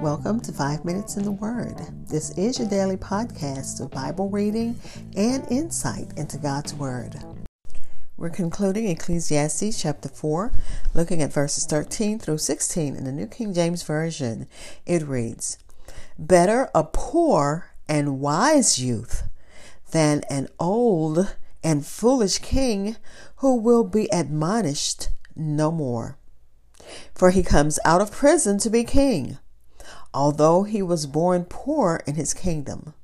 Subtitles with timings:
[0.00, 1.74] Welcome to Five Minutes in the Word.
[2.08, 4.78] This is your daily podcast of Bible reading
[5.16, 7.16] and insight into God's Word.
[8.16, 10.52] We're concluding Ecclesiastes chapter 4,
[10.94, 14.46] looking at verses 13 through 16 in the New King James Version.
[14.86, 15.58] It reads
[16.18, 19.24] Better a poor and wise youth
[19.90, 22.96] than an old and foolish king
[23.36, 26.16] who will be admonished no more.
[27.14, 29.38] For he comes out of prison to be king,
[30.16, 32.94] although he was born poor in his kingdom.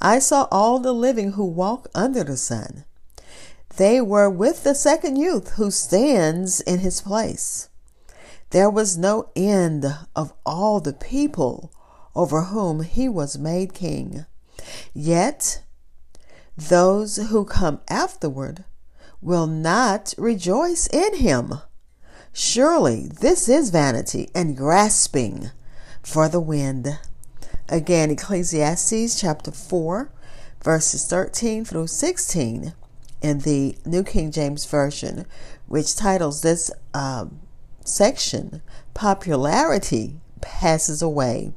[0.00, 2.84] I saw all the living who walk under the sun.
[3.76, 7.68] They were with the second youth who stands in his place.
[8.50, 9.86] There was no end
[10.16, 11.70] of all the people
[12.14, 14.26] over whom he was made king.
[14.92, 15.62] Yet
[16.56, 18.64] those who come afterward
[19.20, 21.54] will not rejoice in him.
[22.32, 25.50] Surely this is vanity and grasping
[26.06, 27.00] for the wind.
[27.68, 30.08] Again, Ecclesiastes chapter 4,
[30.62, 32.74] verses 13 through 16
[33.22, 35.26] in the New King James Version,
[35.66, 37.40] which titles this um,
[37.84, 38.62] section
[38.94, 41.52] Popularity Passes Away.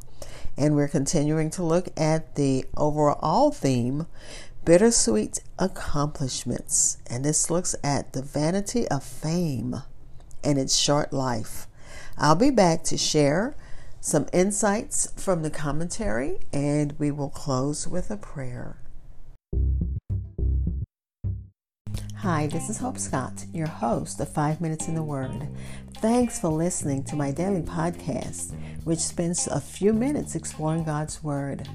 [0.57, 4.07] And we're continuing to look at the overall theme
[4.65, 6.97] Bittersweet Accomplishments.
[7.07, 9.83] And this looks at the vanity of fame
[10.43, 11.67] and its short life.
[12.17, 13.55] I'll be back to share
[14.01, 18.77] some insights from the commentary, and we will close with a prayer.
[22.17, 25.47] Hi, this is Hope Scott, your host of Five Minutes in the Word.
[25.95, 31.67] Thanks for listening to my daily podcast, which spends a few minutes exploring God's Word.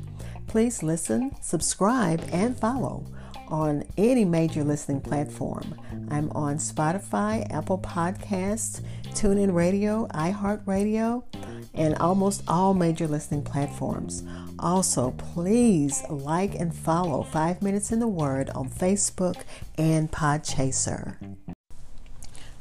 [0.47, 3.06] Please listen, subscribe, and follow
[3.48, 5.75] on any major listening platform.
[6.11, 8.83] I'm on Spotify, Apple Podcasts,
[9.15, 11.23] TuneIn Radio, iHeartRadio,
[11.73, 14.25] and almost all major listening platforms.
[14.59, 19.42] Also, please like and follow 5 Minutes in the Word on Facebook
[19.79, 21.17] and Podchaser.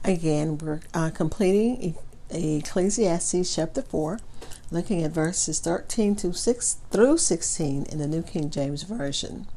[0.04, 1.96] Again, we're uh, completing
[2.30, 4.20] Ecclesiastes chapter 4,
[4.70, 9.48] looking at verses 13 to 6 through 16 in the New King James Version.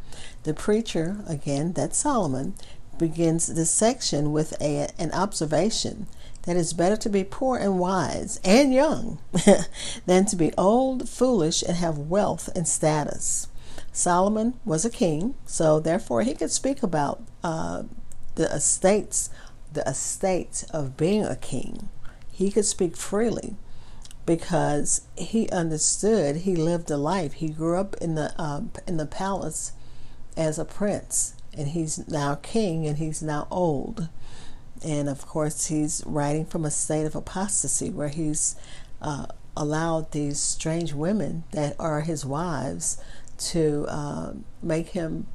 [0.45, 2.55] The preacher, again, that's Solomon,
[2.99, 6.07] begins this section with a, an observation
[6.47, 9.19] that it's better to be poor and wise and young
[10.07, 13.49] than to be old, foolish, and have wealth and status.
[13.93, 17.83] Solomon was a king, so therefore he could speak about uh,
[18.37, 19.29] the estates,
[19.73, 21.89] the estate of being a king.
[22.31, 23.57] He could speak freely
[24.27, 26.39] because he understood.
[26.39, 27.34] He lived a life.
[27.34, 29.73] He grew up in the uh, in the palace
[30.37, 34.09] as a prince, and he's now king, and he's now old.
[34.85, 38.57] And of course, he's writing from a state of apostasy where he's
[39.01, 39.27] uh,
[39.57, 42.99] allowed these strange women that are his wives
[43.39, 44.33] to uh,
[44.63, 45.27] make him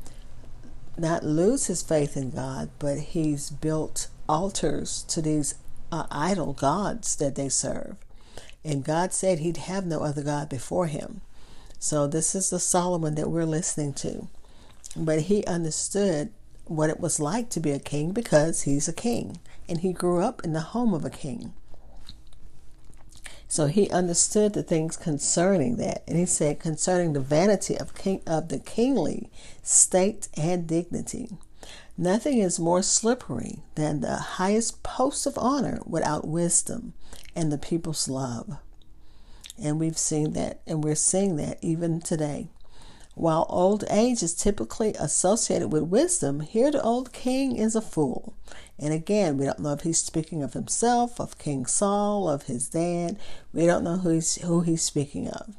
[0.97, 5.55] not lose his faith in God, but he's built altars to these
[5.91, 7.95] uh, idol gods that they serve.
[8.63, 11.21] And God said he'd have no other God before him.
[11.79, 14.27] So, this is the Solomon that we're listening to.
[14.95, 16.29] But he understood
[16.75, 19.37] what it was like to be a king because he's a king
[19.67, 21.53] and he grew up in the home of a king.
[23.47, 26.03] So he understood the things concerning that.
[26.07, 29.29] And he said concerning the vanity of king of the kingly
[29.61, 31.29] state and dignity.
[31.97, 36.93] Nothing is more slippery than the highest post of honor without wisdom
[37.35, 38.57] and the people's love.
[39.61, 42.47] And we've seen that, and we're seeing that even today.
[43.15, 48.33] While old age is typically associated with wisdom, here the old king is a fool.
[48.79, 52.69] And again, we don't know if he's speaking of himself, of King Saul, of his
[52.69, 53.17] dad.
[53.53, 55.55] We don't know who he's, who he's speaking of.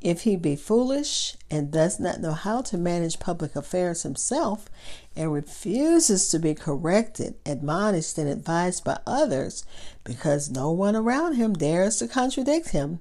[0.00, 4.68] If he be foolish and does not know how to manage public affairs himself
[5.16, 9.64] and refuses to be corrected, admonished, and advised by others
[10.04, 13.00] because no one around him dares to contradict him,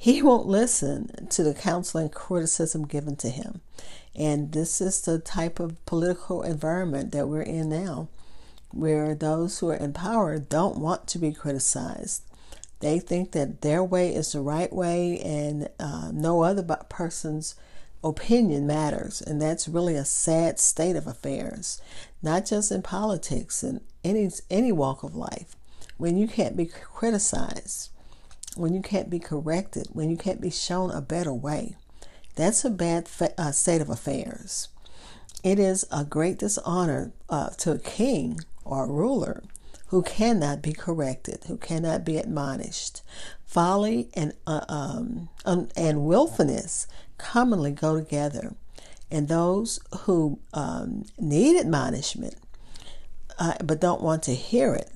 [0.00, 3.60] he won't listen to the counsel and criticism given to him.
[4.14, 8.08] And this is the type of political environment that we're in now,
[8.70, 12.22] where those who are in power don't want to be criticized.
[12.78, 17.56] They think that their way is the right way and uh, no other person's
[18.04, 19.20] opinion matters.
[19.20, 21.82] And that's really a sad state of affairs,
[22.22, 25.56] not just in politics, in any, any walk of life,
[25.96, 27.90] when you can't be criticized
[28.56, 31.76] when you can't be corrected, when you can't be shown a better way.
[32.34, 34.68] That's a bad fa- uh, state of affairs.
[35.42, 39.42] It is a great dishonor uh, to a king or a ruler
[39.88, 43.02] who cannot be corrected, who cannot be admonished.
[43.46, 46.86] Folly and uh, um, and willfulness
[47.16, 48.54] commonly go together,
[49.10, 52.36] and those who um, need admonishment
[53.38, 54.90] uh, but don't want to hear it,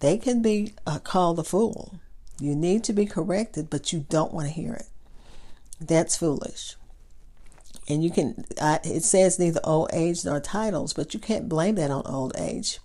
[0.00, 1.98] they can be uh, called a fool.
[2.40, 4.88] You need to be corrected, but you don't want to hear it.
[5.80, 6.76] That's foolish.
[7.88, 11.90] And you can, it says neither old age nor titles, but you can't blame that
[11.90, 12.78] on old age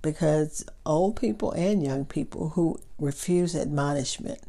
[0.00, 4.40] because old people and young people who refuse admonishment,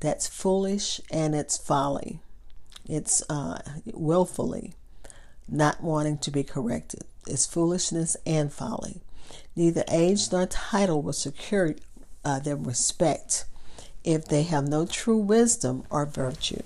[0.00, 2.20] that's foolish and it's folly.
[2.88, 4.74] It's uh, willfully
[5.48, 7.02] not wanting to be corrected.
[7.26, 9.00] It's foolishness and folly.
[9.54, 11.76] Neither age nor title will secure
[12.24, 13.44] uh, their respect
[14.04, 16.62] if they have no true wisdom or virtue.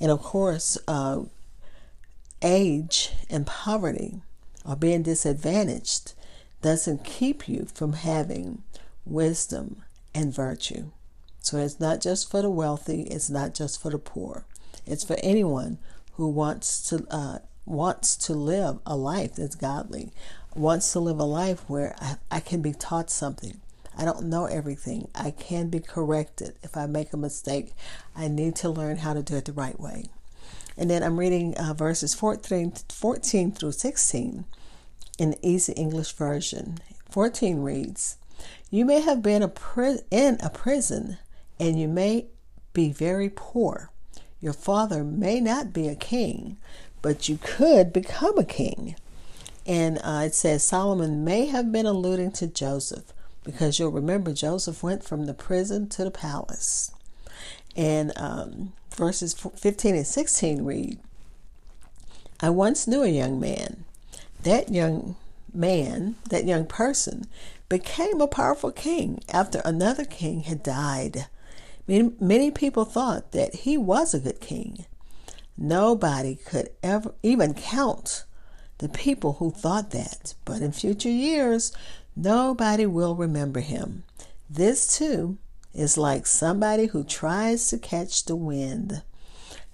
[0.00, 1.22] And of course, uh,
[2.42, 4.20] age and poverty
[4.64, 6.14] or being disadvantaged
[6.62, 8.62] doesn't keep you from having
[9.04, 9.82] wisdom
[10.14, 10.90] and virtue.
[11.42, 14.44] So it's not just for the wealthy, it's not just for the poor.
[14.86, 15.78] It's for anyone
[16.14, 20.12] who wants to uh, wants to live a life that's godly,
[20.54, 23.60] wants to live a life where I, I can be taught something.
[24.00, 25.10] I don't know everything.
[25.14, 26.54] I can be corrected.
[26.62, 27.74] If I make a mistake,
[28.16, 30.06] I need to learn how to do it the right way.
[30.78, 34.46] And then I'm reading uh, verses 14, 14 through 16
[35.18, 36.78] in the Easy English Version.
[37.10, 38.16] 14 reads,
[38.70, 41.18] You may have been a pri- in a prison
[41.58, 42.28] and you may
[42.72, 43.90] be very poor.
[44.40, 46.56] Your father may not be a king,
[47.02, 48.96] but you could become a king.
[49.66, 53.12] And uh, it says Solomon may have been alluding to Joseph
[53.50, 56.92] because you'll remember Joseph went from the prison to the palace.
[57.76, 60.98] And um, verses 15 and 16 read
[62.40, 63.84] I once knew a young man.
[64.42, 65.16] That young
[65.52, 67.26] man, that young person,
[67.68, 71.26] became a powerful king after another king had died.
[71.86, 74.86] Many, many people thought that he was a good king.
[75.58, 78.24] Nobody could ever even count
[78.78, 81.72] the people who thought that, but in future years,
[82.22, 84.04] nobody will remember him.
[84.48, 85.38] This, too,
[85.72, 89.02] is like somebody who tries to catch the wind.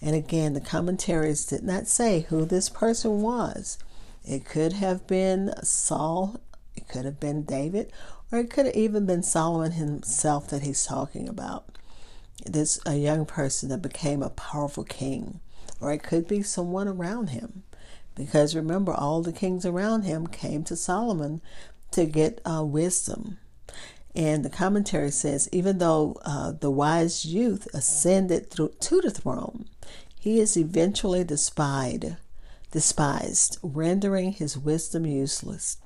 [0.00, 3.78] And again, the commentaries did not say who this person was.
[4.24, 6.40] It could have been Saul,
[6.74, 7.92] it could have been David,
[8.30, 11.64] or it could have even been Solomon himself that he's talking about.
[12.44, 15.40] This a young person that became a powerful king,
[15.80, 17.62] or it could be someone around him.
[18.14, 21.40] Because remember, all the kings around him came to Solomon
[21.92, 23.38] to get uh, wisdom
[24.16, 29.66] and the commentary says, even though uh, the wise youth ascended through, to the throne,
[30.18, 32.16] he is eventually despised,
[32.70, 35.76] despised, rendering his wisdom useless.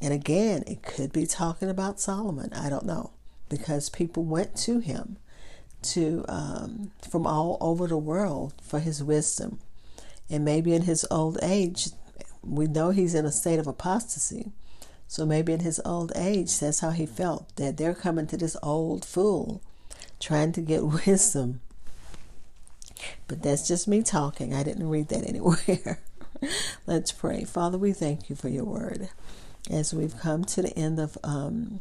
[0.00, 2.50] And again, it could be talking about Solomon.
[2.54, 3.10] I don't know,
[3.50, 5.18] because people went to him
[5.82, 9.58] to um, from all over the world for his wisdom,
[10.30, 11.88] and maybe in his old age,
[12.42, 14.52] we know he's in a state of apostasy.
[15.10, 18.56] So maybe in his old age, that's how he felt that they're coming to this
[18.62, 19.60] old fool
[20.20, 21.62] trying to get wisdom.
[23.26, 24.54] But that's just me talking.
[24.54, 25.98] I didn't read that anywhere.
[26.86, 27.42] Let's pray.
[27.42, 29.08] Father, we thank you for your word.
[29.68, 31.80] As we've come to the end of um,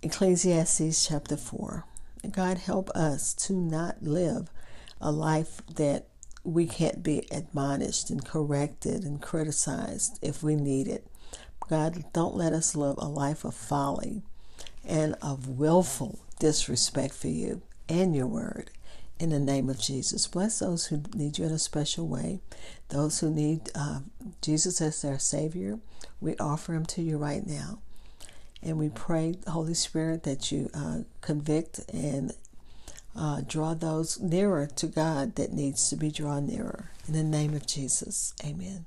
[0.00, 1.84] Ecclesiastes chapter 4,
[2.30, 4.48] God, help us to not live
[5.00, 6.06] a life that
[6.44, 11.09] we can't be admonished and corrected and criticized if we need it.
[11.70, 14.22] God, don't let us live a life of folly
[14.84, 18.72] and of willful disrespect for you and your word.
[19.20, 22.40] In the name of Jesus, bless those who need you in a special way.
[22.88, 24.00] Those who need uh,
[24.42, 25.78] Jesus as their Savior,
[26.20, 27.78] we offer Him to you right now.
[28.60, 32.32] And we pray, Holy Spirit, that you uh, convict and
[33.14, 36.90] uh, draw those nearer to God that needs to be drawn nearer.
[37.06, 38.86] In the name of Jesus, amen.